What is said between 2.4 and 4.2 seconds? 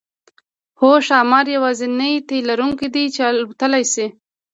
لرونکی دی چې الوتلی شي